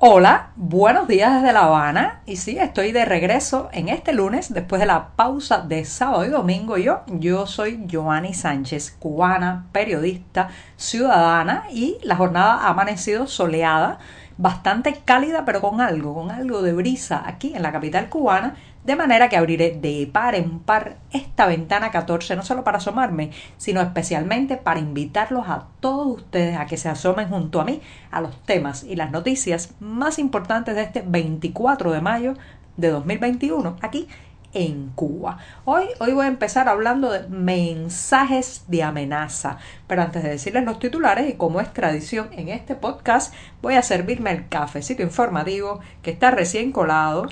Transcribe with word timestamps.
Hola, 0.00 0.52
buenos 0.54 1.08
días 1.08 1.34
desde 1.34 1.52
La 1.52 1.64
Habana. 1.64 2.20
Y 2.24 2.36
sí, 2.36 2.56
estoy 2.56 2.92
de 2.92 3.04
regreso 3.04 3.68
en 3.72 3.88
este 3.88 4.12
lunes 4.12 4.54
después 4.54 4.78
de 4.78 4.86
la 4.86 5.08
pausa 5.16 5.62
de 5.62 5.84
sábado 5.84 6.24
y 6.24 6.28
domingo. 6.28 6.76
Yo, 6.78 7.00
yo 7.08 7.48
soy 7.48 7.84
Joanny 7.90 8.32
Sánchez, 8.32 8.94
cubana, 8.96 9.66
periodista, 9.72 10.50
ciudadana 10.76 11.64
y 11.72 11.98
la 12.04 12.14
jornada 12.14 12.58
ha 12.58 12.68
amanecido 12.68 13.26
soleada, 13.26 13.98
bastante 14.36 15.00
cálida, 15.04 15.44
pero 15.44 15.60
con 15.60 15.80
algo, 15.80 16.14
con 16.14 16.30
algo 16.30 16.62
de 16.62 16.74
brisa 16.74 17.24
aquí 17.26 17.52
en 17.56 17.64
la 17.64 17.72
capital 17.72 18.08
cubana 18.08 18.54
de 18.88 18.96
manera 18.96 19.28
que 19.28 19.36
abriré 19.36 19.78
de 19.78 20.08
par 20.10 20.34
en 20.34 20.60
par 20.60 20.96
esta 21.12 21.46
ventana 21.46 21.90
14, 21.90 22.36
no 22.36 22.42
solo 22.42 22.64
para 22.64 22.78
asomarme, 22.78 23.32
sino 23.58 23.82
especialmente 23.82 24.56
para 24.56 24.80
invitarlos 24.80 25.46
a 25.46 25.66
todos 25.80 26.06
ustedes 26.06 26.56
a 26.56 26.64
que 26.64 26.78
se 26.78 26.88
asomen 26.88 27.28
junto 27.28 27.60
a 27.60 27.66
mí 27.66 27.82
a 28.10 28.22
los 28.22 28.42
temas 28.44 28.84
y 28.84 28.96
las 28.96 29.10
noticias 29.10 29.74
más 29.78 30.18
importantes 30.18 30.74
de 30.74 30.80
este 30.80 31.04
24 31.06 31.92
de 31.92 32.00
mayo 32.00 32.32
de 32.78 32.88
2021, 32.88 33.76
aquí 33.82 34.08
en 34.54 34.88
Cuba. 34.94 35.36
Hoy, 35.66 35.84
hoy 36.00 36.14
voy 36.14 36.24
a 36.24 36.28
empezar 36.28 36.70
hablando 36.70 37.10
de 37.10 37.28
mensajes 37.28 38.64
de 38.68 38.82
amenaza, 38.82 39.58
pero 39.86 40.00
antes 40.00 40.22
de 40.22 40.30
decirles 40.30 40.64
los 40.64 40.78
titulares 40.78 41.28
y 41.28 41.34
como 41.34 41.60
es 41.60 41.70
tradición 41.74 42.30
en 42.32 42.48
este 42.48 42.74
podcast, 42.74 43.34
voy 43.60 43.74
a 43.74 43.82
servirme 43.82 44.30
el 44.30 44.48
cafecito 44.48 45.02
informativo 45.02 45.80
que 46.00 46.10
está 46.10 46.30
recién 46.30 46.72
colado 46.72 47.28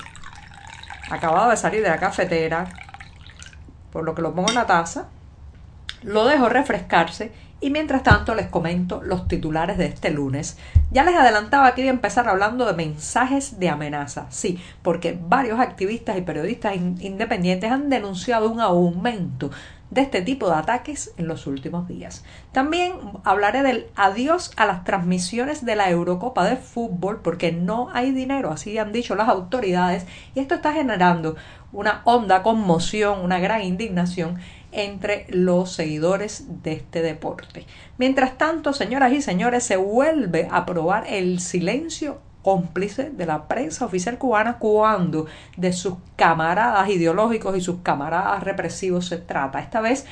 acabado 1.11 1.51
de 1.51 1.57
salir 1.57 1.83
de 1.83 1.89
la 1.89 1.99
cafetera, 1.99 2.69
por 3.93 4.05
lo 4.05 4.15
que 4.15 4.23
lo 4.23 4.35
pongo 4.35 4.49
en 4.49 4.57
la 4.57 4.67
taza, 4.67 5.07
lo 6.03 6.25
dejo 6.27 6.49
refrescarse 6.49 7.33
y 7.61 7.71
mientras 7.71 8.03
tanto 8.03 8.35
les 8.35 8.49
comento 8.49 9.03
los 9.03 9.29
titulares 9.29 9.79
de 9.79 9.87
este 9.87 10.11
lunes. 10.11 10.59
Ya 10.91 11.05
les 11.05 11.17
adelantaba 11.17 11.75
que 11.75 11.83
iba 11.83 11.91
a 11.91 11.95
empezar 11.95 12.29
hablando 12.29 12.67
de 12.67 12.75
mensajes 12.75 13.59
de 13.59 13.71
amenaza, 13.71 14.27
sí, 14.31 14.63
porque 14.83 15.19
varios 15.21 15.59
activistas 15.59 16.19
y 16.19 16.23
periodistas 16.23 16.77
independientes 16.77 17.71
han 17.71 17.89
denunciado 17.89 18.51
un 18.51 18.61
aumento 18.61 19.51
de 19.91 20.01
este 20.01 20.23
tipo 20.23 20.49
de 20.49 20.57
ataques 20.57 21.13
en 21.17 21.29
los 21.29 21.47
últimos 21.47 21.87
días. 21.89 22.25
También 22.53 22.93
hablaré 23.25 23.63
del 23.63 23.87
adiós 23.95 24.53
a 24.57 24.67
las 24.67 24.85
transmisiones 24.85 25.65
de 25.65 25.77
la 25.77 25.91
Eurocopa 25.91 26.49
de 26.49 26.57
fútbol 26.57 27.21
porque 27.23 27.53
no 27.53 27.89
hay 27.93 28.11
dinero, 28.11 28.51
así 28.51 28.79
han 28.79 28.93
dicho 28.93 29.15
las 29.15 29.29
autoridades, 29.29 30.07
y 30.35 30.41
esto 30.41 30.57
está 30.57 30.73
generando 30.73 31.37
una 31.73 32.03
honda 32.05 32.43
conmoción, 32.43 33.21
una 33.21 33.39
gran 33.39 33.63
indignación 33.63 34.39
entre 34.73 35.27
los 35.29 35.73
seguidores 35.73 36.63
de 36.63 36.73
este 36.73 37.03
deporte. 37.03 37.67
Mientras 37.99 38.37
tanto, 38.37 38.73
señoras 38.73 39.13
y 39.13 39.23
señores, 39.23 39.65
se 39.65 39.77
vuelve 39.77 40.49
a 40.51 40.59
aprobar 40.59 41.07
el 41.09 41.41
silencio 41.41 42.19
cómplice 42.47 43.11
de 43.11 43.27
la 43.27 43.49
prensa 43.49 43.85
oficial 43.85 44.19
cubana 44.19 44.59
cuando 44.61 45.27
de 45.57 45.73
sus 45.73 45.95
camaradas 46.15 46.89
ideológicos 46.89 47.57
y 47.57 47.61
sus 47.61 47.79
camaradas 47.83 48.45
represivos 48.45 49.09
se 49.09 49.17
trata. 49.17 49.59
Esta 49.59 49.81
vez 49.81 50.07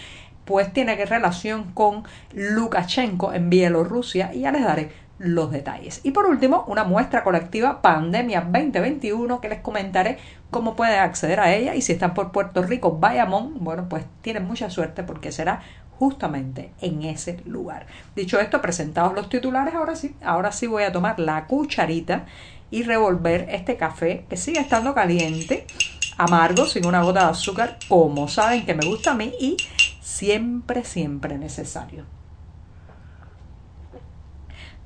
pues 0.44 0.72
tiene 0.72 0.96
que 0.96 1.06
relación 1.06 1.70
con 1.74 2.02
Lukashenko 2.32 3.32
en 3.32 3.50
Bielorrusia 3.50 4.34
y 4.34 4.40
ya 4.40 4.50
les 4.50 4.64
daré 4.64 4.90
los 5.18 5.52
detalles. 5.52 6.00
Y 6.02 6.10
por 6.10 6.26
último, 6.26 6.64
una 6.66 6.82
muestra 6.82 7.22
colectiva 7.22 7.80
Pandemia 7.80 8.40
2021 8.40 9.40
que 9.40 9.48
les 9.48 9.60
comentaré 9.60 10.18
cómo 10.50 10.74
pueden 10.74 10.98
acceder 10.98 11.38
a 11.38 11.54
ella 11.54 11.76
y 11.76 11.82
si 11.82 11.92
están 11.92 12.14
por 12.14 12.32
Puerto 12.32 12.62
Rico, 12.62 12.98
Bayamón, 12.98 13.62
bueno, 13.62 13.88
pues 13.88 14.04
tienen 14.22 14.44
mucha 14.44 14.70
suerte 14.70 15.04
porque 15.04 15.30
será 15.30 15.62
justamente 15.98 16.72
en 16.80 17.02
ese 17.02 17.40
lugar. 17.44 17.86
Dicho 18.14 18.38
esto, 18.38 18.60
presentados 18.60 19.14
los 19.14 19.28
titulares, 19.28 19.74
ahora 19.74 19.96
sí, 19.96 20.14
ahora 20.22 20.52
sí 20.52 20.66
voy 20.66 20.84
a 20.84 20.92
tomar 20.92 21.18
la 21.18 21.46
cucharita 21.46 22.26
y 22.70 22.82
revolver 22.82 23.46
este 23.50 23.76
café 23.76 24.24
que 24.28 24.36
sigue 24.36 24.60
estando 24.60 24.94
caliente, 24.94 25.66
amargo, 26.16 26.66
sin 26.66 26.86
una 26.86 27.02
gota 27.02 27.24
de 27.24 27.30
azúcar, 27.30 27.78
como 27.88 28.28
saben 28.28 28.66
que 28.66 28.74
me 28.74 28.86
gusta 28.86 29.12
a 29.12 29.14
mí 29.14 29.32
y 29.38 29.56
siempre, 30.00 30.84
siempre 30.84 31.38
necesario. 31.38 32.13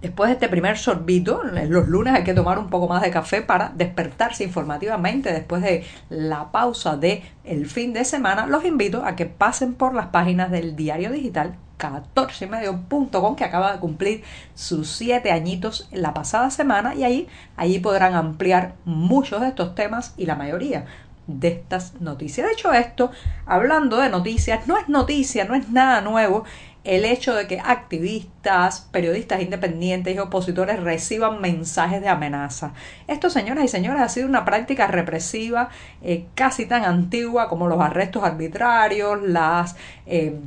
Después 0.00 0.28
de 0.28 0.34
este 0.34 0.48
primer 0.48 0.78
sorbito, 0.78 1.42
los 1.42 1.88
lunes 1.88 2.14
hay 2.14 2.22
que 2.22 2.34
tomar 2.34 2.58
un 2.60 2.70
poco 2.70 2.86
más 2.86 3.02
de 3.02 3.10
café 3.10 3.42
para 3.42 3.72
despertarse 3.74 4.44
informativamente 4.44 5.32
después 5.32 5.60
de 5.60 5.84
la 6.08 6.52
pausa 6.52 6.96
de 6.96 7.24
el 7.42 7.66
fin 7.66 7.92
de 7.92 8.04
semana. 8.04 8.46
Los 8.46 8.64
invito 8.64 9.04
a 9.04 9.16
que 9.16 9.26
pasen 9.26 9.74
por 9.74 9.94
las 9.94 10.06
páginas 10.06 10.52
del 10.52 10.76
diario 10.76 11.10
digital 11.10 11.56
14medio.com 11.78 13.34
que 13.34 13.44
acaba 13.44 13.72
de 13.72 13.80
cumplir 13.80 14.22
sus 14.54 14.88
siete 14.88 15.32
añitos 15.32 15.88
la 15.90 16.14
pasada 16.14 16.50
semana 16.50 16.94
y 16.94 17.02
ahí, 17.02 17.28
allí 17.56 17.80
podrán 17.80 18.14
ampliar 18.14 18.74
muchos 18.84 19.40
de 19.40 19.48
estos 19.48 19.74
temas 19.74 20.14
y 20.16 20.26
la 20.26 20.36
mayoría 20.36 20.86
de 21.28 21.48
estas 21.48 22.00
noticias. 22.00 22.46
De 22.46 22.52
hecho, 22.52 22.72
esto, 22.72 23.10
hablando 23.46 23.98
de 23.98 24.08
noticias, 24.08 24.66
no 24.66 24.76
es 24.76 24.88
noticia, 24.88 25.44
no 25.44 25.54
es 25.54 25.68
nada 25.70 26.00
nuevo 26.00 26.44
el 26.88 27.04
hecho 27.04 27.34
de 27.34 27.46
que 27.46 27.60
activistas, 27.60 28.88
periodistas 28.90 29.42
independientes 29.42 30.16
y 30.16 30.18
opositores 30.18 30.80
reciban 30.82 31.38
mensajes 31.38 32.00
de 32.00 32.08
amenaza. 32.08 32.72
Esto, 33.06 33.28
señoras 33.28 33.64
y 33.64 33.68
señores, 33.68 34.00
ha 34.00 34.08
sido 34.08 34.26
una 34.26 34.46
práctica 34.46 34.86
represiva 34.86 35.68
eh, 36.02 36.24
casi 36.34 36.64
tan 36.64 36.84
antigua 36.84 37.50
como 37.50 37.68
los 37.68 37.80
arrestos 37.80 38.24
arbitrarios, 38.24 39.22
las... 39.22 39.76
Eh, 40.06 40.40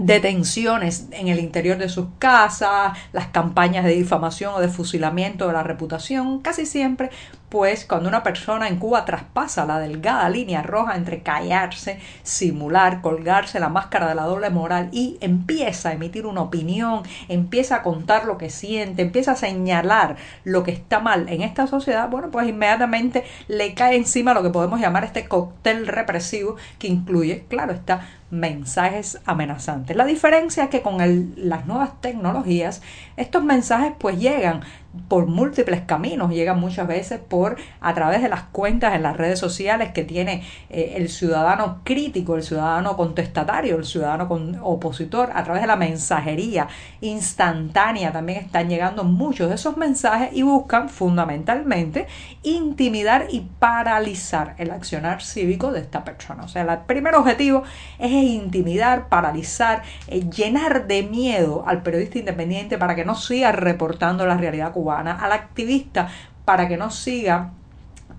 detenciones 0.00 1.08
en 1.10 1.26
el 1.26 1.40
interior 1.40 1.76
de 1.76 1.88
sus 1.88 2.06
casas, 2.20 2.96
las 3.12 3.26
campañas 3.26 3.84
de 3.84 3.96
difamación 3.96 4.54
o 4.54 4.60
de 4.60 4.68
fusilamiento 4.68 5.48
de 5.48 5.54
la 5.54 5.64
reputación, 5.64 6.38
casi 6.38 6.66
siempre 6.66 7.10
pues 7.48 7.84
cuando 7.84 8.08
una 8.08 8.22
persona 8.22 8.68
en 8.68 8.78
Cuba 8.78 9.04
traspasa 9.04 9.64
la 9.64 9.78
delgada 9.78 10.28
línea 10.28 10.62
roja 10.62 10.96
entre 10.96 11.22
callarse, 11.22 11.98
simular, 12.22 13.00
colgarse 13.00 13.60
la 13.60 13.68
máscara 13.68 14.08
de 14.08 14.14
la 14.14 14.24
doble 14.24 14.50
moral 14.50 14.88
y 14.92 15.16
empieza 15.20 15.88
a 15.88 15.92
emitir 15.92 16.26
una 16.26 16.42
opinión, 16.42 17.02
empieza 17.28 17.76
a 17.76 17.82
contar 17.82 18.26
lo 18.26 18.38
que 18.38 18.50
siente, 18.50 19.02
empieza 19.02 19.32
a 19.32 19.36
señalar 19.36 20.16
lo 20.44 20.62
que 20.62 20.72
está 20.72 21.00
mal 21.00 21.28
en 21.28 21.42
esta 21.42 21.66
sociedad, 21.66 22.08
bueno, 22.08 22.30
pues 22.30 22.48
inmediatamente 22.48 23.24
le 23.48 23.74
cae 23.74 23.96
encima 23.96 24.34
lo 24.34 24.42
que 24.42 24.50
podemos 24.50 24.80
llamar 24.80 25.04
este 25.04 25.26
cóctel 25.26 25.86
represivo 25.86 26.56
que 26.78 26.88
incluye, 26.88 27.44
claro 27.48 27.72
está, 27.72 28.08
mensajes 28.30 29.20
amenazantes. 29.24 29.96
La 29.96 30.04
diferencia 30.04 30.64
es 30.64 30.70
que 30.70 30.82
con 30.82 30.98
las 31.36 31.66
nuevas 31.66 32.00
tecnologías 32.00 32.82
estos 33.16 33.42
mensajes 33.42 33.92
pues 33.98 34.18
llegan 34.18 34.60
por 35.08 35.26
múltiples 35.26 35.82
caminos, 35.82 36.30
llegan 36.32 36.58
muchas 36.58 36.88
veces 36.88 37.20
por 37.20 37.56
a 37.80 37.94
través 37.94 38.22
de 38.22 38.28
las 38.28 38.44
cuentas 38.44 38.94
en 38.94 39.02
las 39.02 39.16
redes 39.16 39.38
sociales 39.38 39.92
que 39.92 40.02
tiene 40.02 40.42
eh, 40.70 40.94
el 40.96 41.08
ciudadano 41.10 41.80
crítico, 41.84 42.36
el 42.36 42.42
ciudadano 42.42 42.96
contestatario, 42.96 43.76
el 43.76 43.84
ciudadano 43.84 44.28
con, 44.28 44.58
opositor, 44.62 45.30
a 45.34 45.44
través 45.44 45.62
de 45.62 45.68
la 45.68 45.76
mensajería 45.76 46.68
instantánea 47.00 48.12
también 48.12 48.38
están 48.38 48.68
llegando 48.68 49.04
muchos 49.04 49.48
de 49.48 49.56
esos 49.56 49.76
mensajes 49.76 50.30
y 50.32 50.42
buscan 50.42 50.88
fundamentalmente 50.88 52.06
intimidar 52.42 53.26
y 53.30 53.40
paralizar 53.58 54.54
el 54.58 54.70
accionar 54.70 55.22
cívico 55.22 55.70
de 55.70 55.80
esta 55.80 56.04
persona. 56.04 56.44
O 56.44 56.48
sea, 56.48 56.62
el 56.62 56.78
primer 56.86 57.14
objetivo 57.14 57.62
es 57.98 58.10
intimidar, 58.10 59.08
paralizar, 59.08 59.82
eh, 60.06 60.28
llenar 60.30 60.86
de 60.86 61.02
miedo 61.02 61.64
al 61.66 61.82
periodista 61.82 62.18
independiente 62.18 62.78
para 62.78 62.94
que 62.94 63.04
no 63.04 63.14
siga 63.14 63.52
reportando 63.52 64.26
la 64.26 64.36
realidad 64.36 64.72
cubana, 64.78 65.18
al 65.20 65.32
activista 65.32 66.08
para 66.44 66.68
que 66.68 66.76
no 66.76 66.90
siga 66.90 67.50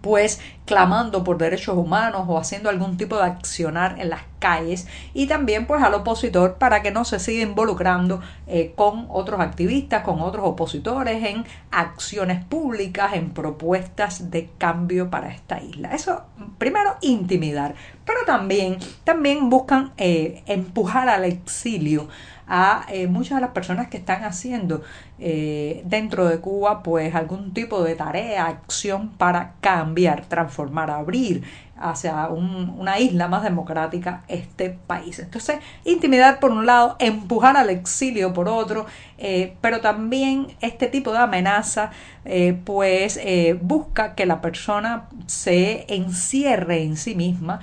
pues 0.02 0.42
clamando 0.70 1.24
por 1.24 1.40
derechos 1.40 1.76
humanos 1.76 2.26
o 2.28 2.38
haciendo 2.38 2.70
algún 2.70 2.96
tipo 2.96 3.18
de 3.18 3.24
accionar 3.24 3.96
en 4.00 4.12
las 4.12 4.22
calles 4.40 4.88
y 5.14 5.28
también 5.28 5.68
pues 5.68 5.84
al 5.84 5.94
opositor 5.94 6.56
para 6.60 6.82
que 6.82 6.92
no 6.92 7.06
se 7.06 7.20
siga 7.20 7.44
involucrando 7.44 8.22
eh, 8.48 8.74
con 8.76 9.08
otros 9.10 9.40
activistas, 9.40 10.04
con 10.04 10.22
otros 10.22 10.46
opositores 10.46 11.24
en 11.26 11.46
acciones 11.72 12.44
públicas, 12.46 13.14
en 13.14 13.32
propuestas 13.32 14.32
de 14.32 14.50
cambio 14.58 15.10
para 15.10 15.30
esta 15.30 15.62
isla. 15.62 15.94
Eso 15.94 16.24
primero 16.58 16.96
intimidar, 17.02 17.76
pero 18.06 18.20
también, 18.26 18.78
también 19.04 19.50
buscan 19.50 19.92
eh, 19.98 20.44
empujar 20.46 21.10
al 21.10 21.26
exilio 21.26 22.08
a 22.52 22.86
eh, 22.90 23.06
muchas 23.06 23.38
de 23.38 23.42
las 23.42 23.52
personas 23.52 23.90
que 23.90 23.98
están 23.98 24.24
haciendo 24.24 24.82
dentro 25.20 26.30
de 26.30 26.40
Cuba 26.40 26.82
pues 26.82 27.14
algún 27.14 27.54
tipo 27.54 27.84
de 27.84 27.94
tarea, 27.96 28.48
acción 28.48 29.10
para 29.10 29.56
cambiar, 29.60 30.26
transformar, 30.28 30.59
abrir 30.90 31.44
hacia 31.78 32.28
una 32.28 33.00
isla 33.00 33.28
más 33.28 33.44
democrática 33.44 34.24
este 34.28 34.70
país. 34.70 35.20
Entonces, 35.20 35.60
intimidar 35.86 36.40
por 36.40 36.52
un 36.52 36.66
lado, 36.66 36.96
empujar 37.00 37.56
al 37.56 37.70
exilio 37.70 38.34
por 38.34 38.50
otro, 38.50 38.86
eh, 39.18 39.56
pero 39.62 39.80
también 39.80 40.48
este 40.62 40.88
tipo 40.88 41.12
de 41.12 41.20
amenaza 41.20 41.92
eh, 42.26 42.58
pues 42.66 43.18
eh, 43.24 43.58
busca 43.62 44.14
que 44.14 44.26
la 44.26 44.42
persona 44.42 45.08
se 45.26 45.86
encierre 45.94 46.84
en 46.84 46.98
sí 46.98 47.16
misma, 47.16 47.62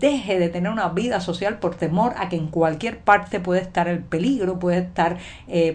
deje 0.00 0.38
de 0.38 0.48
tener 0.48 0.70
una 0.70 0.88
vida 0.88 1.20
social 1.20 1.58
por 1.58 1.74
temor 1.74 2.14
a 2.16 2.28
que 2.28 2.36
en 2.36 2.48
cualquier 2.48 2.98
parte 2.98 3.40
puede 3.40 3.60
estar 3.60 3.88
el 3.88 4.00
peligro, 4.00 4.58
puede 4.58 4.78
estar 4.78 5.18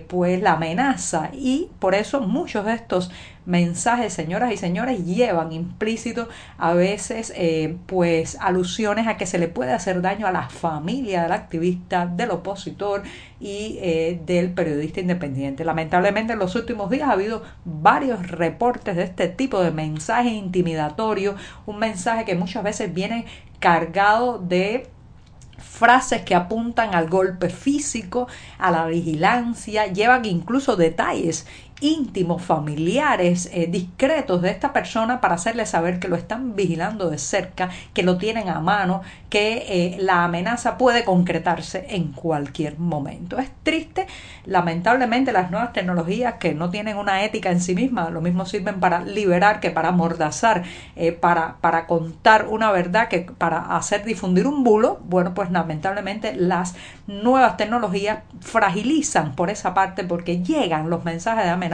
pues 0.08 0.42
la 0.42 0.54
amenaza 0.54 1.30
y 1.34 1.70
por 1.80 1.96
eso 1.96 2.22
muchos 2.22 2.66
de 2.66 2.74
estos 2.74 3.12
mensajes, 3.46 4.14
señoras 4.14 4.54
y 4.54 4.58
señores, 4.58 5.06
llevan 5.06 5.52
implícito 5.52 6.30
a 6.58 6.74
veces 6.74 7.34
eh, 7.36 7.78
pues 7.88 8.38
alusiones 8.40 9.08
a 9.08 9.18
que 9.18 9.26
se 9.26 9.40
le 9.40 9.48
puede 9.48 9.72
hacer 9.72 10.02
daño 10.02 10.28
a 10.28 10.32
la 10.32 10.50
familia 10.50 11.24
del 11.24 11.32
activista, 11.32 12.06
del 12.06 12.32
opositor 12.32 13.04
y 13.40 13.80
eh, 13.82 14.22
del 14.26 14.52
periodista 14.52 15.00
independiente. 15.00 15.66
Lamentablemente 15.66 16.34
en 16.34 16.40
los 16.40 16.56
últimos 16.56 16.90
días 16.90 17.10
ha 17.10 17.14
habido 17.14 17.42
varios 17.66 18.28
reportes 18.28 18.96
de 18.96 19.04
este 19.04 19.28
tipo 19.28 19.62
de 19.62 19.72
mensaje 19.72 20.30
intimidatorio, 20.30 21.36
un 21.66 21.80
mensaje 21.80 22.26
que 22.26 22.36
muchas 22.36 22.64
veces 22.64 22.94
viene 22.94 23.26
cargado 23.62 24.40
de 24.40 24.90
frases 25.58 26.24
que 26.24 26.36
apuntan 26.36 26.94
al 26.94 27.08
golpe 27.10 27.50
físico, 27.50 28.28
a 28.58 28.72
la 28.72 28.88
vigilancia, 28.88 29.88
llevan 29.88 30.26
incluso 30.26 30.76
detalles 30.76 31.48
íntimos, 31.82 32.44
familiares, 32.44 33.50
eh, 33.52 33.68
discretos 33.68 34.42
de 34.42 34.52
esta 34.52 34.72
persona 34.72 35.20
para 35.20 35.36
hacerle 35.36 35.66
saber 35.66 36.00
que 36.00 36.08
lo 36.08 36.16
están 36.16 36.56
vigilando 36.56 37.10
de 37.10 37.18
cerca, 37.18 37.70
que 37.94 38.04
lo 38.04 38.18
tienen 38.18 38.50
a 38.50 38.60
mano, 38.60 39.02
que 39.30 39.66
eh, 39.68 39.98
la 40.00 40.24
amenaza 40.24 40.78
puede 40.78 41.04
concretarse 41.04 41.88
en 41.90 42.12
cualquier 42.12 42.78
momento. 42.78 43.40
Es 43.40 43.50
triste, 43.64 44.06
lamentablemente 44.46 45.32
las 45.32 45.50
nuevas 45.50 45.74
tecnologías 45.74 46.36
que 46.36 46.54
no 46.54 46.70
tienen 46.70 46.98
una 46.98 47.24
ética 47.24 47.50
en 47.50 47.60
sí 47.60 47.74
mismas, 47.74 48.12
lo 48.12 48.22
mismo 48.22 48.46
sirven 48.46 48.80
para 48.80 49.02
liberar 49.04 49.60
que 49.60 49.72
para 49.72 49.90
amordazar, 49.90 50.64
eh, 50.96 51.12
para, 51.12 51.58
para 51.62 51.88
contar 51.88 52.48
una 52.48 52.72
verdad 52.72 53.08
que 53.08 53.22
para 53.22 53.76
hacer 53.76 54.06
difundir 54.06 54.46
un 54.46 54.64
bulo, 54.64 55.00
bueno, 55.06 55.34
pues 55.34 55.50
lamentablemente 55.50 56.36
las 56.36 56.76
nuevas 57.08 57.58
tecnologías 57.58 58.20
fragilizan 58.40 59.36
por 59.36 59.50
esa 59.50 59.74
parte 59.74 60.04
porque 60.04 60.44
llegan 60.44 60.90
los 60.90 61.04
mensajes 61.04 61.44
de 61.44 61.50
amenaza 61.50 61.71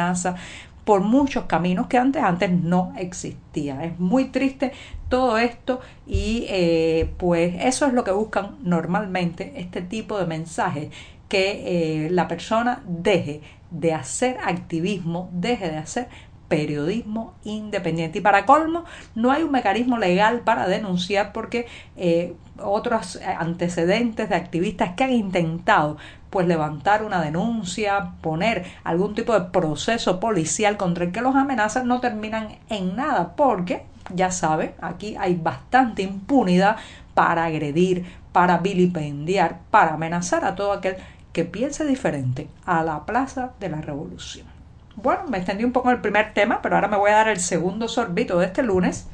por 0.88 1.02
muchos 1.02 1.46
caminos 1.46 1.88
que 1.88 1.98
antes, 1.98 2.24
antes 2.24 2.50
no 2.50 2.94
existían. 2.98 3.82
Es 3.82 4.00
muy 4.00 4.26
triste 4.26 4.72
todo 5.10 5.38
esto 5.38 5.82
y 6.06 6.46
eh, 6.48 7.14
pues 7.18 7.56
eso 7.60 7.86
es 7.88 7.94
lo 7.94 8.06
que 8.06 8.12
buscan 8.12 8.56
normalmente 8.64 9.54
este 9.58 9.82
tipo 9.82 10.18
de 10.18 10.26
mensajes, 10.26 10.90
que 11.28 12.06
eh, 12.06 12.10
la 12.10 12.30
persona 12.30 12.84
deje 12.88 13.42
de 13.70 13.94
hacer 13.94 14.38
activismo, 14.46 15.30
deje 15.34 15.70
de 15.70 15.78
hacer 15.78 16.08
periodismo 16.48 17.34
independiente. 17.44 18.20
Y 18.20 18.22
para 18.22 18.46
colmo, 18.46 18.86
no 19.16 19.32
hay 19.32 19.44
un 19.44 19.52
mecanismo 19.52 19.98
legal 19.98 20.42
para 20.42 20.68
denunciar 20.68 21.34
porque 21.34 21.68
eh, 21.96 22.34
otros 22.60 23.20
antecedentes 23.38 24.30
de 24.30 24.36
activistas 24.36 24.92
que 24.96 25.04
han 25.04 25.12
intentado 25.12 25.98
pues 26.30 26.48
levantar 26.48 27.04
una 27.04 27.22
denuncia, 27.22 28.14
poner 28.22 28.66
algún 28.84 29.16
tipo 29.16 29.34
de 29.34 29.50
proceso 29.50 30.20
policial 30.20 30.78
contra 30.78 31.06
el 31.06 31.12
que 31.12 31.22
los 31.22 31.36
amenazan 31.36 31.88
no 31.88 32.02
terminan 32.02 32.58
en 32.70 32.96
nada 32.96 33.36
porque, 33.36 33.86
ya 34.14 34.32
saben, 34.32 34.74
aquí 34.82 35.16
hay 35.18 35.36
bastante 35.36 36.02
impunidad 36.02 36.78
para 37.14 37.46
agredir, 37.46 38.06
para 38.34 38.58
vilipendiar, 38.58 39.60
para 39.72 39.94
amenazar 39.94 40.44
a 40.46 40.56
todo 40.56 40.74
aquel 40.74 40.98
que 41.32 41.46
piense 41.46 41.86
diferente 41.86 42.50
a 42.66 42.84
la 42.84 43.06
Plaza 43.06 43.54
de 43.60 43.70
la 43.70 43.82
Revolución. 43.82 44.57
Bueno, 45.00 45.26
me 45.28 45.38
extendí 45.38 45.64
un 45.64 45.74
poco 45.74 45.92
el 45.92 46.02
primer 46.02 46.34
tema, 46.34 46.60
pero 46.60 46.74
ahora 46.74 46.88
me 46.88 46.98
voy 46.98 47.12
a 47.12 47.18
dar 47.18 47.28
el 47.28 47.40
segundo 47.40 47.88
sorbito 47.88 48.40
de 48.40 48.48
este 48.48 48.64
lunes 48.64 49.06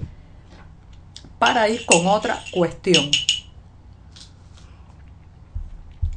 para 1.40 1.68
ir 1.68 1.86
con 1.86 2.08
otra 2.08 2.40
cuestión. 2.54 3.12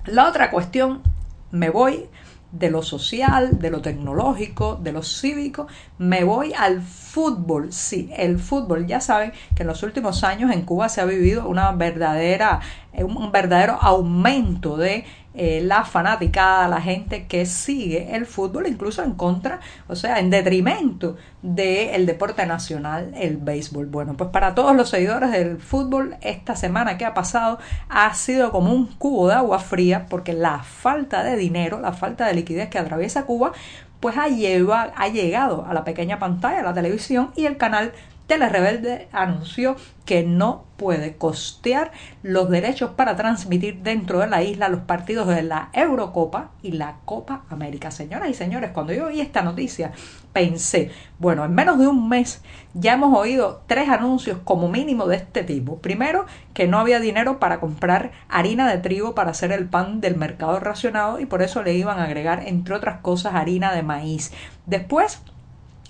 La 0.05 0.29
otra 0.29 0.53
cuestión, 0.53 1.03
me 1.51 1.69
voy 1.69 2.09
de 2.53 2.71
lo 2.71 2.85
social, 2.85 3.59
de 3.59 3.71
lo 3.71 3.83
tecnológico, 3.83 4.77
de 4.77 4.93
lo 4.93 5.03
cívico, 5.03 5.67
me 5.99 6.23
voy 6.23 6.53
al 6.57 6.81
fútbol. 6.81 7.73
Sí, 7.73 8.09
el 8.17 8.39
fútbol. 8.39 8.87
Ya 8.87 9.01
saben 9.01 9.33
que 9.57 9.65
en 9.65 9.67
los 9.67 9.83
últimos 9.83 10.23
años 10.23 10.53
en 10.53 10.63
Cuba 10.63 10.89
se 10.89 11.01
ha 11.01 11.07
vivido 11.07 11.49
una 11.49 11.73
verdadera, 11.73 12.61
un 12.93 13.33
verdadero 13.33 13.79
aumento 13.81 14.77
de 14.77 15.05
eh, 15.37 15.61
la 15.63 15.85
fanaticada, 15.85 16.67
la 16.67 16.81
gente 16.81 17.27
que 17.27 17.45
sigue 17.45 18.17
el 18.17 18.25
fútbol, 18.25 18.67
incluso 18.67 19.03
en 19.03 19.13
contra, 19.13 19.61
o 19.87 19.95
sea, 19.95 20.19
en 20.19 20.31
detrimento 20.31 21.17
del 21.43 22.07
deporte 22.07 22.47
nacional, 22.47 23.13
el 23.15 23.37
béisbol. 23.37 23.87
Bueno, 23.87 24.15
pues 24.17 24.31
para 24.31 24.55
todos 24.55 24.75
los 24.75 24.89
seguidores 24.89 25.31
del 25.31 25.59
fútbol, 25.59 26.17
esta 26.23 26.57
semana 26.57 26.97
que 26.97 27.05
ha 27.05 27.13
pasado 27.13 27.59
ha 27.89 28.13
sido 28.15 28.51
como 28.51 28.73
un 28.73 28.87
cubo 28.87 29.29
de 29.29 29.35
agua 29.35 29.59
fría, 29.59 30.07
porque 30.09 30.33
la 30.33 30.61
falta 30.63 31.23
de 31.23 31.37
dinero, 31.37 31.81
la 31.81 31.93
falta 31.93 32.27
de 32.27 32.35
liquidez 32.35 32.71
que 32.71 32.79
atraviesa 32.79 33.27
Cuba, 33.27 33.53
pues 34.01 34.17
ha, 34.17 34.25
ha 34.25 35.09
llegado 35.09 35.67
a 35.67 35.75
la 35.75 35.85
pequeña 35.85 36.19
pantalla, 36.19 36.61
a 36.61 36.65
la 36.65 36.75
televisión, 36.75 37.31
y 37.37 37.45
el 37.45 37.57
canal 37.57 37.93
Rebelde 38.29 39.09
anunció 39.13 39.77
que 40.05 40.23
no 40.23 40.65
puede 40.77 41.17
costear 41.17 41.93
los 42.23 42.51
derechos 42.51 42.91
para 42.91 43.17
transmitir 43.17 43.83
dentro 43.83 44.19
de 44.21 44.27
la 44.27 44.43
isla 44.43 44.69
los 44.69 44.83
partidos 44.83 45.27
de 45.29 45.43
la 45.43 45.71
Eurocopa 45.73 46.51
y 46.63 46.73
la 46.73 46.97
Copa 47.05 47.45
América. 47.49 47.91
Señoras 47.91 48.29
y 48.29 48.35
señores, 48.35 48.71
cuando 48.73 48.93
yo 48.93 49.07
oí 49.07 49.21
esta 49.21 49.43
noticia, 49.43 49.93
pensé, 50.33 50.91
bueno, 51.19 51.45
en 51.45 51.55
menos 51.55 51.79
de 51.79 51.87
un 51.87 52.09
mes 52.09 52.43
ya 52.75 52.95
hemos 52.95 53.17
oído 53.17 53.63
tres 53.67 53.89
anuncios 53.89 54.39
como 54.45 54.69
mínimo 54.69 55.07
de 55.07 55.17
este 55.17 55.45
tipo. 55.45 55.79
Primero, 55.79 56.27
que 56.53 56.69
no 56.69 56.79
había 56.79 57.01
dinero 57.01 57.39
para 57.39 57.59
comprar 57.59 58.13
harina 58.29 58.71
de 58.71 58.79
trigo 58.79 59.15
para 59.15 59.31
hacer 59.31 59.51
el 59.53 59.69
pan 59.69 60.01
del 60.01 60.17
mercado 60.17 60.61
racionado 60.61 61.21
y 61.21 61.27
por 61.27 61.43
eso 61.43 61.63
le 61.63 61.75
iban 61.75 61.99
a 61.99 62.05
agregar, 62.05 62.43
entre 62.47 62.75
otras 62.75 63.01
cosas, 63.01 63.35
harina 63.35 63.73
de 63.73 63.83
maíz. 63.83 64.33
Después, 64.67 65.23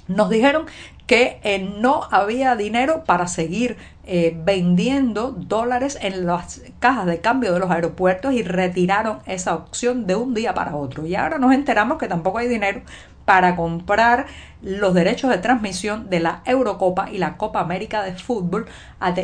nos 0.08 0.30
dijeron 0.30 0.66
que 1.06 1.38
eh, 1.44 1.58
no 1.58 2.02
había 2.10 2.56
dinero 2.56 3.04
para 3.04 3.28
seguir 3.28 3.76
eh, 4.04 4.36
vendiendo 4.44 5.30
dólares 5.30 5.98
en 6.00 6.26
las 6.26 6.62
cajas 6.80 7.06
de 7.06 7.20
cambio 7.20 7.52
de 7.52 7.60
los 7.60 7.70
aeropuertos 7.70 8.32
y 8.32 8.42
retiraron 8.42 9.18
esa 9.26 9.54
opción 9.54 10.06
de 10.06 10.16
un 10.16 10.34
día 10.34 10.54
para 10.54 10.76
otro. 10.76 11.06
Y 11.06 11.14
ahora 11.14 11.38
nos 11.38 11.52
enteramos 11.52 11.98
que 11.98 12.08
tampoco 12.08 12.38
hay 12.38 12.48
dinero 12.48 12.82
para 13.24 13.56
comprar 13.56 14.26
los 14.62 14.94
derechos 14.94 15.30
de 15.30 15.38
transmisión 15.38 16.08
de 16.08 16.20
la 16.20 16.42
Eurocopa 16.44 17.10
y 17.10 17.18
la 17.18 17.36
Copa 17.36 17.60
América 17.60 18.02
de 18.02 18.14
Fútbol 18.14 18.66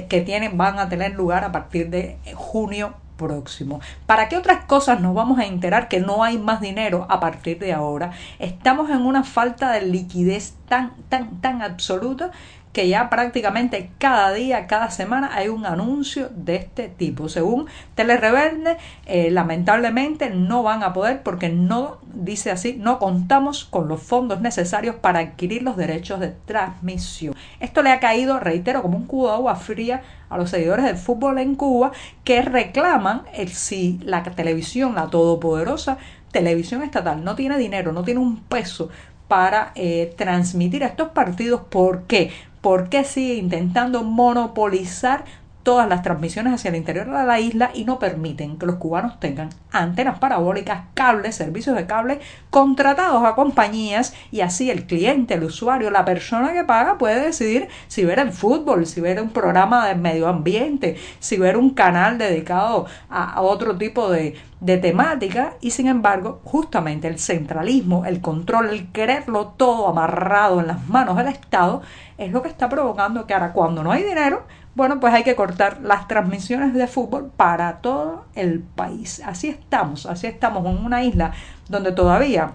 que 0.08 0.20
tienen, 0.20 0.58
van 0.58 0.78
a 0.78 0.88
tener 0.88 1.14
lugar 1.14 1.44
a 1.44 1.52
partir 1.52 1.88
de 1.88 2.18
junio 2.34 2.94
próximo. 3.16 3.80
¿Para 4.06 4.28
qué 4.28 4.36
otras 4.36 4.64
cosas 4.64 5.00
nos 5.00 5.14
vamos 5.14 5.38
a 5.38 5.46
enterar 5.46 5.88
que 5.88 6.00
no 6.00 6.24
hay 6.24 6.38
más 6.38 6.60
dinero 6.60 7.06
a 7.08 7.20
partir 7.20 7.58
de 7.58 7.72
ahora? 7.72 8.12
Estamos 8.38 8.90
en 8.90 9.02
una 9.02 9.24
falta 9.24 9.70
de 9.72 9.82
liquidez 9.82 10.54
tan, 10.68 10.92
tan, 11.08 11.40
tan 11.40 11.62
absoluta 11.62 12.30
que 12.72 12.88
ya 12.88 13.10
prácticamente 13.10 13.90
cada 13.98 14.32
día, 14.32 14.66
cada 14.66 14.90
semana 14.90 15.30
hay 15.34 15.48
un 15.48 15.66
anuncio 15.66 16.30
de 16.34 16.56
este 16.56 16.88
tipo. 16.88 17.28
Según 17.28 17.66
Telerebelde, 17.94 18.78
eh, 19.06 19.30
lamentablemente 19.30 20.30
no 20.30 20.62
van 20.62 20.82
a 20.82 20.92
poder 20.92 21.22
porque 21.22 21.50
no, 21.50 21.98
dice 22.14 22.50
así, 22.50 22.76
no 22.78 22.98
contamos 22.98 23.64
con 23.64 23.88
los 23.88 24.02
fondos 24.02 24.40
necesarios 24.40 24.96
para 24.96 25.20
adquirir 25.20 25.62
los 25.62 25.76
derechos 25.76 26.20
de 26.20 26.28
transmisión. 26.46 27.34
Esto 27.60 27.82
le 27.82 27.90
ha 27.90 28.00
caído, 28.00 28.40
reitero, 28.40 28.82
como 28.82 28.96
un 28.96 29.06
cubo 29.06 29.28
de 29.28 29.34
agua 29.34 29.56
fría 29.56 30.02
a 30.30 30.38
los 30.38 30.48
seguidores 30.48 30.86
del 30.86 30.96
fútbol 30.96 31.38
en 31.38 31.54
Cuba 31.54 31.92
que 32.24 32.40
reclaman 32.40 33.22
el 33.34 33.50
si 33.50 34.00
la 34.02 34.22
televisión, 34.22 34.94
la 34.94 35.08
todopoderosa 35.08 35.98
televisión 36.30 36.82
estatal, 36.82 37.22
no 37.22 37.34
tiene 37.34 37.58
dinero, 37.58 37.92
no 37.92 38.02
tiene 38.02 38.20
un 38.20 38.40
peso 38.40 38.88
para 39.28 39.72
eh, 39.74 40.14
transmitir 40.16 40.82
estos 40.82 41.10
partidos. 41.10 41.62
¿Por 41.68 42.04
qué? 42.04 42.30
¿Por 42.62 42.88
qué 42.88 43.04
sigue 43.04 43.34
intentando 43.34 44.04
monopolizar 44.04 45.24
todas 45.62 45.88
las 45.88 46.02
transmisiones 46.02 46.54
hacia 46.54 46.70
el 46.70 46.76
interior 46.76 47.06
de 47.06 47.24
la 47.24 47.40
isla 47.40 47.70
y 47.74 47.84
no 47.84 47.98
permiten 47.98 48.58
que 48.58 48.66
los 48.66 48.76
cubanos 48.76 49.20
tengan 49.20 49.50
antenas 49.70 50.18
parabólicas, 50.18 50.84
cables, 50.94 51.36
servicios 51.36 51.76
de 51.76 51.86
cable 51.86 52.20
contratados 52.50 53.24
a 53.24 53.34
compañías 53.34 54.14
y 54.30 54.40
así 54.40 54.70
el 54.70 54.86
cliente, 54.86 55.34
el 55.34 55.44
usuario, 55.44 55.90
la 55.90 56.04
persona 56.04 56.52
que 56.52 56.64
paga 56.64 56.98
puede 56.98 57.20
decidir 57.20 57.68
si 57.88 58.04
ver 58.04 58.18
el 58.18 58.32
fútbol, 58.32 58.86
si 58.86 59.00
ver 59.00 59.20
un 59.20 59.30
programa 59.30 59.86
de 59.86 59.94
medio 59.94 60.28
ambiente, 60.28 60.96
si 61.20 61.36
ver 61.36 61.56
un 61.56 61.70
canal 61.70 62.18
dedicado 62.18 62.86
a, 63.08 63.40
otro 63.42 63.76
tipo 63.76 64.10
de, 64.10 64.34
de 64.60 64.78
temática 64.78 65.54
y 65.60 65.70
sin 65.70 65.88
embargo 65.88 66.40
justamente 66.44 67.08
el 67.08 67.18
centralismo, 67.18 68.04
el 68.04 68.20
control, 68.20 68.70
el 68.70 68.92
quererlo 68.92 69.54
todo 69.56 69.88
amarrado 69.88 70.60
en 70.60 70.68
las 70.68 70.88
manos 70.88 71.16
del 71.16 71.28
Estado 71.28 71.82
es 72.18 72.30
lo 72.30 72.42
que 72.42 72.48
está 72.48 72.68
provocando 72.68 73.26
que 73.26 73.34
ahora 73.34 73.52
cuando 73.52 73.82
no 73.82 73.92
hay 73.92 74.02
dinero 74.02 74.44
bueno, 74.74 75.00
pues 75.00 75.12
hay 75.12 75.22
que 75.22 75.34
cortar 75.34 75.80
las 75.82 76.08
transmisiones 76.08 76.72
de 76.72 76.86
fútbol 76.86 77.30
para 77.36 77.78
todo 77.78 78.24
el 78.34 78.60
país. 78.60 79.20
Así 79.24 79.48
estamos, 79.48 80.06
así 80.06 80.26
estamos 80.26 80.64
en 80.66 80.84
una 80.84 81.02
isla 81.04 81.32
donde 81.68 81.92
todavía 81.92 82.52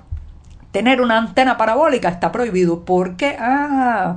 tener 0.71 1.01
una 1.01 1.17
antena 1.17 1.57
parabólica 1.57 2.09
está 2.09 2.31
prohibido. 2.31 2.85
¿Por 2.85 3.17
qué? 3.17 3.37
Ah, 3.39 4.15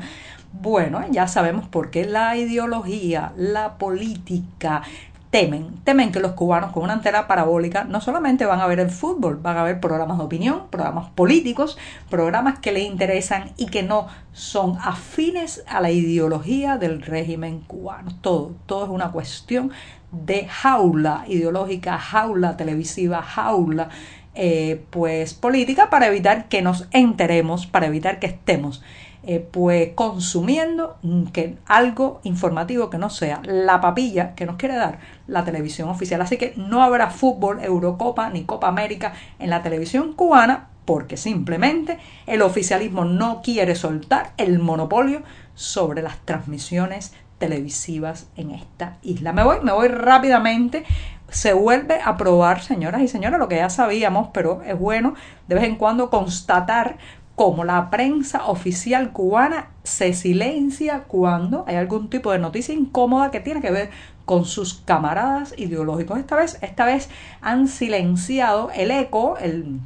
bueno, 0.52 1.04
ya 1.11 1.28
sabemos 1.28 1.69
por 1.69 1.90
qué 1.90 2.04
la 2.04 2.37
ideología, 2.37 3.33
la 3.37 3.75
política, 3.75 4.83
temen, 5.30 5.76
temen 5.84 6.10
que 6.10 6.20
los 6.20 6.32
cubanos 6.32 6.72
con 6.72 6.82
una 6.82 6.94
antena 6.94 7.28
parabólica 7.28 7.84
no 7.84 8.00
solamente 8.00 8.46
van 8.46 8.60
a 8.60 8.66
ver 8.66 8.80
el 8.80 8.90
fútbol, 8.90 9.37
van 9.37 9.56
a 9.56 9.62
ver 9.62 9.80
programas 9.80 10.18
de 10.18 10.25
opinión, 10.25 10.64
programas 10.70 11.10
políticos, 11.10 11.78
programas 12.08 12.58
que 12.58 12.72
les 12.72 12.84
interesan 12.84 13.52
y 13.56 13.66
que 13.66 13.84
no 13.84 14.08
son 14.32 14.76
afines 14.82 15.62
a 15.68 15.80
la 15.80 15.90
ideología 15.90 16.78
del 16.78 17.00
régimen 17.00 17.60
cubano. 17.60 18.12
Todo, 18.20 18.54
todo 18.66 18.84
es 18.84 18.90
una 18.90 19.12
cuestión 19.12 19.70
de 20.10 20.49
jaula 20.49 21.25
ideológica, 21.28 21.96
jaula 21.99 22.56
televisiva, 22.56 23.22
jaula 23.22 23.88
eh, 24.42 24.80
pues 24.88 25.35
política 25.35 25.90
para 25.90 26.06
evitar 26.06 26.49
que 26.49 26.62
nos 26.62 26.88
enteremos, 26.92 27.66
para 27.66 27.88
evitar 27.88 28.18
que 28.18 28.26
estemos 28.26 28.82
eh, 29.23 29.47
pues 29.50 29.90
consumiendo 29.94 30.97
que 31.35 31.59
algo 31.66 32.23
informativo 32.25 32.88
que 32.88 32.97
no 32.97 33.11
sea 33.11 33.42
la 33.44 33.82
papilla 33.82 34.35
que 34.35 34.47
nos 34.47 34.56
quiere 34.56 34.76
dar 34.76 35.00
la 35.26 35.44
televisión 35.44 35.90
oficial. 35.90 36.23
Así 36.23 36.38
que 36.38 36.54
no 36.56 36.82
habrá 36.82 37.11
fútbol, 37.11 37.62
Eurocopa 37.62 38.30
ni 38.30 38.44
Copa 38.44 38.68
América 38.68 39.12
en 39.38 39.50
la 39.50 39.62
televisión 39.62 40.14
cubana 40.14 40.70
porque 40.87 41.18
simplemente 41.18 41.99
el 42.26 42.40
oficialismo 42.40 43.04
no 43.04 43.42
quiere 43.42 43.75
soltar 43.75 44.32
el 44.38 44.59
monopolio 44.59 45.23
sobre 45.54 46.00
las 46.00 46.16
transmisiones 46.25 47.12
televisivas 47.40 48.28
en 48.37 48.52
esta 48.52 48.99
isla. 49.02 49.32
Me 49.32 49.42
voy, 49.42 49.59
me 49.62 49.73
voy 49.73 49.88
rápidamente. 49.88 50.85
Se 51.30 51.52
vuelve 51.52 52.00
a 52.04 52.16
probar, 52.16 52.60
señoras 52.62 53.02
y 53.02 53.08
señores, 53.08 53.38
lo 53.38 53.49
que 53.49 53.56
ya 53.56 53.70
sabíamos, 53.70 54.28
pero 54.32 54.62
es 54.62 54.78
bueno 54.78 55.14
de 55.49 55.54
vez 55.54 55.64
en 55.64 55.76
cuando 55.76 56.10
constatar 56.10 56.99
cómo 57.37 57.64
la 57.64 57.88
prensa 57.88 58.46
oficial 58.46 59.12
cubana 59.12 59.70
se 59.82 60.12
silencia 60.12 61.04
cuando 61.08 61.64
hay 61.66 61.76
algún 61.76 62.10
tipo 62.10 62.32
de 62.32 62.38
noticia 62.38 62.75
incómoda 62.75 63.30
que 63.30 63.40
tiene 63.40 63.62
que 63.62 63.70
ver 63.70 63.90
con 64.26 64.44
sus 64.44 64.75
camaradas 64.75 65.54
ideológicos. 65.56 66.18
Esta 66.18 66.37
vez, 66.37 66.58
esta 66.60 66.84
vez 66.84 67.08
han 67.40 67.66
silenciado 67.66 68.70
el 68.75 68.90
eco, 68.90 69.38
el 69.38 69.80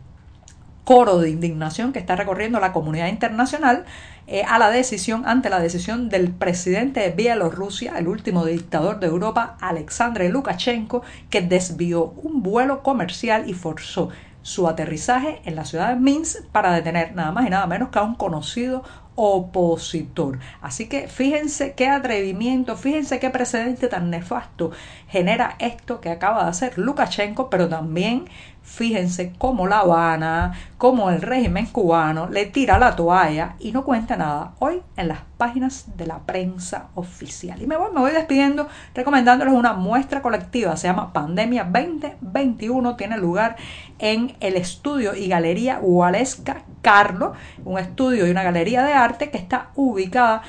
coro 0.84 1.18
de 1.18 1.30
indignación 1.30 1.92
que 1.92 1.98
está 1.98 2.16
recorriendo 2.16 2.58
la 2.60 2.72
comunidad 2.72 3.06
internacional 3.06 3.84
eh, 4.26 4.42
a 4.42 4.58
la 4.58 4.70
decisión, 4.70 5.24
ante 5.26 5.50
la 5.50 5.60
decisión 5.60 6.08
del 6.08 6.30
presidente 6.30 7.00
de 7.00 7.10
Bielorrusia, 7.10 7.98
el 7.98 8.08
último 8.08 8.44
dictador 8.46 8.98
de 9.00 9.06
Europa, 9.06 9.56
Alexander 9.60 10.30
Lukashenko, 10.30 11.02
que 11.28 11.42
desvió 11.42 12.14
un 12.22 12.42
vuelo 12.42 12.82
comercial 12.82 13.48
y 13.48 13.54
forzó 13.54 14.08
su 14.40 14.68
aterrizaje 14.68 15.40
en 15.44 15.56
la 15.56 15.64
ciudad 15.64 15.88
de 15.88 15.96
Minsk 15.96 16.44
para 16.52 16.72
detener 16.72 17.14
nada 17.14 17.32
más 17.32 17.46
y 17.46 17.50
nada 17.50 17.66
menos 17.66 17.88
que 17.88 17.98
a 17.98 18.02
un 18.02 18.14
conocido 18.14 18.82
opositor. 19.14 20.38
Así 20.60 20.88
que 20.88 21.08
fíjense 21.08 21.74
qué 21.74 21.88
atrevimiento, 21.88 22.76
fíjense 22.76 23.20
qué 23.20 23.30
precedente 23.30 23.88
tan 23.88 24.10
nefasto 24.10 24.72
genera 25.08 25.56
esto 25.60 26.00
que 26.00 26.10
acaba 26.10 26.44
de 26.44 26.50
hacer 26.50 26.78
Lukashenko, 26.78 27.48
pero 27.48 27.68
también 27.68 28.26
Fíjense 28.64 29.34
cómo 29.38 29.68
La 29.68 29.80
Habana, 29.80 30.52
cómo 30.78 31.10
el 31.10 31.20
régimen 31.20 31.66
cubano 31.66 32.28
le 32.28 32.46
tira 32.46 32.78
la 32.78 32.96
toalla 32.96 33.56
y 33.60 33.72
no 33.72 33.84
cuenta 33.84 34.16
nada 34.16 34.54
hoy 34.58 34.80
en 34.96 35.08
las 35.08 35.20
páginas 35.36 35.96
de 35.96 36.06
la 36.06 36.20
prensa 36.20 36.88
oficial. 36.94 37.60
Y 37.60 37.66
me 37.66 37.76
voy, 37.76 37.92
me 37.92 38.00
voy 38.00 38.12
despidiendo 38.12 38.66
recomendándoles 38.94 39.52
una 39.52 39.74
muestra 39.74 40.22
colectiva, 40.22 40.76
se 40.76 40.88
llama 40.88 41.12
Pandemia 41.12 41.64
2021, 41.64 42.96
tiene 42.96 43.18
lugar 43.18 43.56
en 43.98 44.34
el 44.40 44.56
estudio 44.56 45.14
y 45.14 45.28
galería 45.28 45.78
Gualesca 45.78 46.62
Carlo, 46.80 47.34
un 47.64 47.78
estudio 47.78 48.26
y 48.26 48.30
una 48.30 48.42
galería 48.42 48.82
de 48.82 48.94
arte 48.94 49.30
que 49.30 49.38
está 49.38 49.70
ubicada 49.74 50.42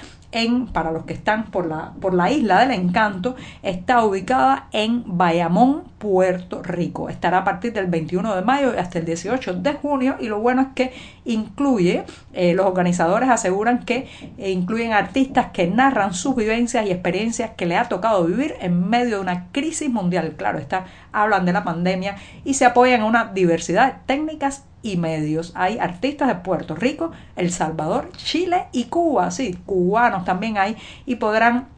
para 0.73 0.91
los 0.91 1.05
que 1.05 1.13
están 1.13 1.45
por 1.45 1.65
la, 1.65 1.93
por 2.01 2.13
la 2.13 2.29
isla 2.29 2.59
del 2.59 2.71
encanto, 2.71 3.37
está 3.63 4.03
ubicada 4.03 4.67
en 4.73 5.03
Bayamón, 5.05 5.83
Puerto 5.97 6.61
Rico. 6.61 7.07
Estará 7.07 7.39
a 7.39 7.43
partir 7.45 7.71
del 7.71 7.85
21 7.87 8.35
de 8.35 8.41
mayo 8.41 8.73
hasta 8.77 8.99
el 8.99 9.05
18 9.05 9.53
de 9.53 9.73
junio 9.73 10.17
y 10.19 10.27
lo 10.27 10.39
bueno 10.39 10.61
es 10.61 10.67
que 10.75 10.93
incluye, 11.23 12.03
eh, 12.33 12.53
los 12.53 12.65
organizadores 12.65 13.29
aseguran 13.29 13.85
que 13.85 14.09
eh, 14.37 14.51
incluyen 14.51 14.91
artistas 14.91 15.47
que 15.53 15.67
narran 15.67 16.13
sus 16.13 16.35
vivencias 16.35 16.85
y 16.85 16.91
experiencias 16.91 17.51
que 17.55 17.65
le 17.65 17.77
ha 17.77 17.87
tocado 17.87 18.25
vivir 18.25 18.55
en 18.59 18.89
medio 18.89 19.15
de 19.15 19.21
una 19.21 19.47
crisis 19.53 19.89
mundial. 19.89 20.33
Claro, 20.35 20.59
está, 20.59 20.85
hablan 21.13 21.45
de 21.45 21.53
la 21.53 21.63
pandemia 21.63 22.17
y 22.43 22.55
se 22.55 22.65
apoyan 22.65 22.99
en 22.99 23.05
una 23.05 23.31
diversidad 23.33 23.93
de 23.93 23.99
técnicas 24.05 24.65
y 24.85 24.97
medios. 24.97 25.51
Hay 25.55 25.79
artistas 25.79 26.27
de 26.27 26.35
Puerto 26.35 26.75
Rico, 26.75 27.11
El 27.35 27.51
Salvador, 27.51 28.11
Chile 28.17 28.67
y 28.71 28.83
Cuba, 28.83 29.31
sí, 29.31 29.57
cubanos 29.65 30.25
también 30.25 30.59
hay 30.59 30.77
y 31.07 31.15
podrán 31.15 31.69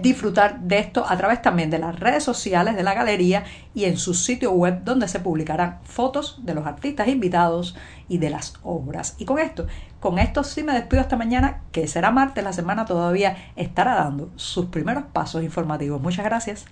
disfrutar 0.00 0.60
de 0.60 0.78
esto 0.78 1.04
a 1.06 1.18
través 1.18 1.42
también 1.42 1.68
de 1.68 1.78
las 1.78 2.00
redes 2.00 2.24
sociales 2.24 2.76
de 2.76 2.82
la 2.82 2.94
galería 2.94 3.44
y 3.74 3.84
en 3.84 3.98
su 3.98 4.14
sitio 4.14 4.52
web 4.52 4.84
donde 4.84 5.06
se 5.06 5.20
publicarán 5.20 5.80
fotos 5.82 6.40
de 6.42 6.54
los 6.54 6.66
artistas 6.66 7.08
invitados 7.08 7.76
y 8.08 8.16
de 8.16 8.30
las 8.30 8.54
obras. 8.62 9.16
Y 9.18 9.26
con 9.26 9.38
esto, 9.38 9.66
con 9.98 10.18
esto 10.18 10.42
sí 10.42 10.62
me 10.62 10.72
despido 10.72 11.02
esta 11.02 11.18
mañana, 11.18 11.60
que 11.72 11.88
será 11.88 12.10
martes, 12.10 12.42
la 12.42 12.54
semana 12.54 12.86
todavía 12.86 13.36
estará 13.56 13.96
dando 13.96 14.30
sus 14.36 14.66
primeros 14.66 15.04
pasos 15.12 15.42
informativos. 15.42 16.00
Muchas 16.00 16.24
gracias. 16.24 16.64